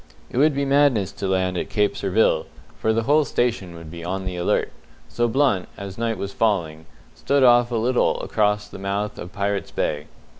[0.31, 2.47] It would be madness to land at Cape Surville,
[2.79, 4.71] for the whole station would be on the alert;
[5.07, 9.69] so Blunt, as night was falling, stood off a little across the mouth of Pirates'
[9.69, 10.07] Bay.